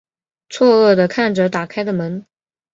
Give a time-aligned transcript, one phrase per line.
[0.49, 2.25] 错愕的看着打开的门